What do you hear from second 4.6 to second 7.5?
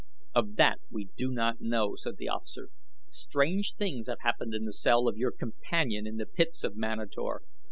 the cell of your companion in the pits of Manator.